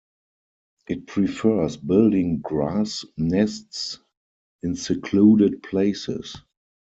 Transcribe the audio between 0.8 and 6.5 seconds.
It prefers building grass nests in secluded places.